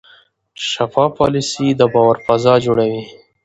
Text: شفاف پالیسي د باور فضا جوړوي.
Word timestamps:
شفاف 0.71 1.11
پالیسي 1.19 1.67
د 1.75 1.81
باور 1.93 2.17
فضا 2.25 2.53
جوړوي. 2.65 3.03